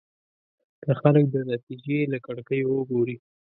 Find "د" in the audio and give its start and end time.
1.31-1.35